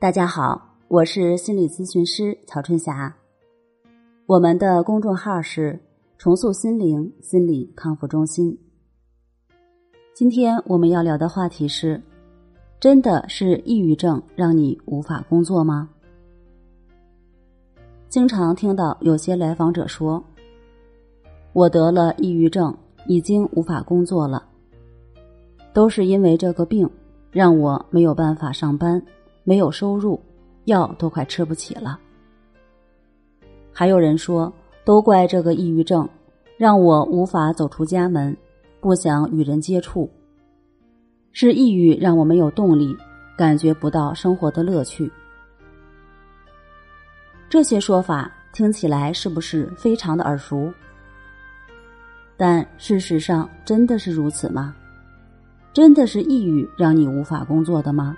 [0.00, 3.14] 大家好，我是心理咨询师曹春霞。
[4.24, 5.78] 我们的公众号是
[6.16, 8.58] “重塑心灵心理康复中心”。
[10.16, 12.00] 今天我们要聊的话题是：
[12.80, 15.90] 真的是抑郁症让你无法工作吗？
[18.08, 20.24] 经常听到有些来访者说
[21.52, 22.74] ：“我得了抑郁症，
[23.06, 24.42] 已经无法工作了，
[25.74, 26.88] 都是因为这个病
[27.30, 28.98] 让我没有办法上班。”
[29.44, 30.20] 没有收入，
[30.64, 31.98] 药都快吃不起了。
[33.72, 34.52] 还有人说，
[34.84, 36.08] 都怪这个抑郁症，
[36.56, 38.36] 让我无法走出家门，
[38.80, 40.10] 不想与人接触。
[41.32, 42.96] 是抑郁让我没有动力，
[43.36, 45.10] 感觉不到生活的乐趣。
[47.48, 50.72] 这些说法听起来是不是非常的耳熟？
[52.36, 54.74] 但事实上真的是如此吗？
[55.72, 58.16] 真的是抑郁让你无法工作的吗？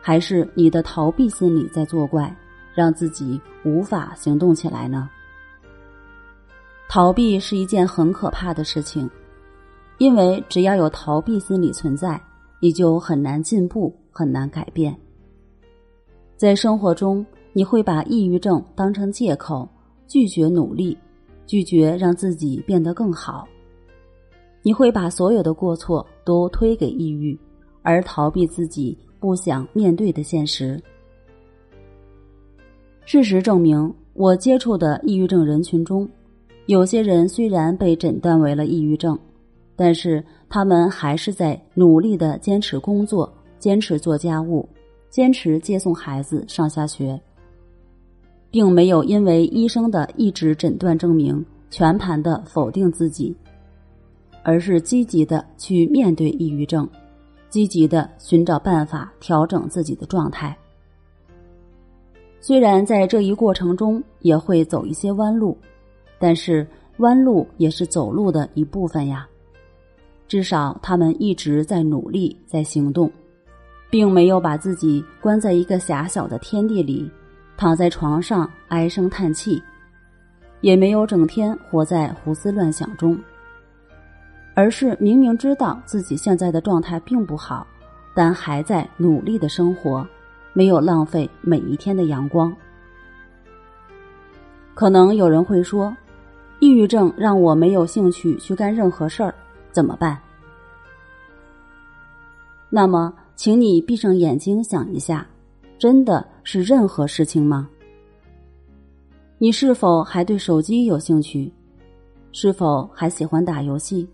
[0.00, 2.34] 还是你的逃避心理在作怪，
[2.74, 5.08] 让自己无法行动起来呢？
[6.88, 9.08] 逃避是一件很可怕的事情，
[9.98, 12.20] 因为只要有逃避心理存在，
[12.60, 14.96] 你就很难进步，很难改变。
[16.36, 19.68] 在生活中，你会把抑郁症当成借口，
[20.08, 20.96] 拒绝努力，
[21.46, 23.46] 拒绝让自己变得更好。
[24.62, 27.38] 你会把所有的过错都推给抑郁，
[27.82, 28.96] 而逃避自己。
[29.20, 30.82] 不想面对的现实。
[33.04, 36.08] 事实证明，我接触的抑郁症人群中，
[36.64, 39.18] 有些人虽然被诊断为了抑郁症，
[39.76, 44.66] 但是他们还是在努力的坚持工作，坚持做家务，
[45.10, 47.20] 坚持接送孩子上下学，
[48.50, 53.36] 并没有因为医生的一纸诊断证明全盘的否定自己，
[54.42, 56.88] 而是积极的去面对抑郁症。
[57.50, 60.56] 积极的寻找办法调整自己的状态，
[62.40, 65.58] 虽然在这一过程中也会走一些弯路，
[66.18, 66.66] 但是
[66.98, 69.26] 弯路也是走路的一部分呀。
[70.28, 73.10] 至少他们一直在努力，在行动，
[73.90, 77.10] 并没有把自己关在一个狭小的天地里，
[77.56, 79.60] 躺在床上唉声叹气，
[80.60, 83.18] 也没有整天活在胡思乱想中。
[84.54, 87.66] 而是明明知道自己现在的状态并不好，
[88.14, 90.06] 但还在努力的生活，
[90.52, 92.54] 没有浪费每一天的阳光。
[94.74, 95.94] 可能有人会说，
[96.58, 99.34] 抑郁症让我没有兴趣去干任何事儿，
[99.72, 100.18] 怎么办？
[102.68, 105.26] 那么，请你闭上眼睛想一下，
[105.78, 107.68] 真的是任何事情吗？
[109.38, 111.52] 你是否还对手机有兴趣？
[112.32, 114.08] 是否还喜欢打游戏？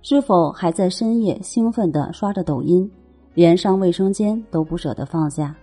[0.00, 2.90] 是否还在深夜兴奋的刷着抖音，
[3.34, 5.54] 连上卫生间都不舍得放下？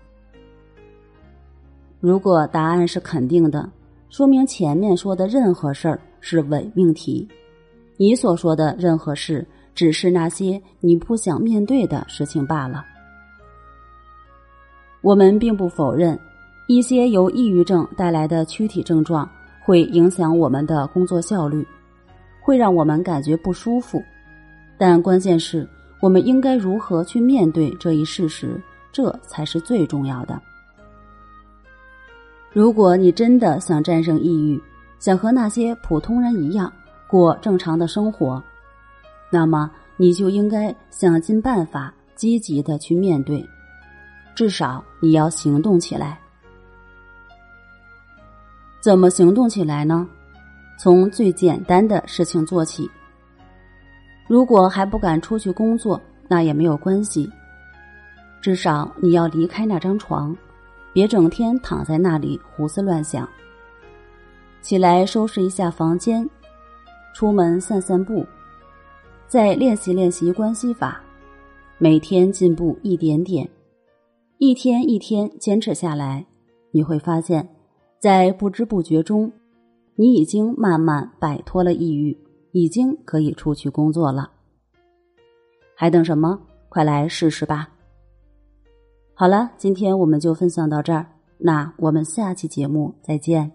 [2.00, 3.68] 如果答案是肯定的，
[4.10, 7.28] 说明前面说的任何事儿是伪命题，
[7.98, 12.86] 你所说的任何事只是那些你不想面对的事情罢了。
[15.02, 16.20] 我们并不否认，
[16.68, 19.28] 一些由抑郁症带来的躯体症状
[19.64, 21.66] 会影响我们的工作效率，
[22.42, 24.04] 会让我们感觉不舒服。
[24.78, 25.68] 但关键是
[26.02, 30.40] 我们应该如何去面对这一事实，这才是最重要的。
[32.52, 34.62] 如果你真的想战胜抑郁，
[35.00, 36.72] 想和那些普通人一样
[37.08, 38.42] 过正常的生活，
[39.30, 43.46] 那么你就应该想尽办法积极的去面对，
[44.36, 46.20] 至少你要行动起来。
[48.82, 50.08] 怎么行动起来呢？
[50.78, 52.90] 从最简单的事情做起。
[54.28, 57.30] 如果还不敢出去工作，那也没有关系。
[58.42, 60.36] 至少你要离开那张床，
[60.94, 63.28] 别整天躺在那里胡思乱想。
[64.62, 66.28] 起来收拾一下房间，
[67.14, 68.26] 出门散散步，
[69.28, 71.02] 再练习练习关系法，
[71.78, 73.48] 每天进步一点点，
[74.40, 76.26] 一天一天坚持下来，
[76.72, 77.48] 你会发现，
[78.00, 79.32] 在不知不觉中，
[79.96, 82.18] 你已经慢慢摆脱了抑郁。
[82.56, 84.32] 已经可以出去工作了，
[85.76, 86.40] 还等什么？
[86.70, 87.68] 快来试试吧！
[89.14, 91.06] 好了，今天我们就分享到这儿，
[91.38, 93.52] 那我们下期节目再见。